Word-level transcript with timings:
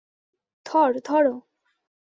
থর, 0.65 0.91
ধরো! 1.05 1.35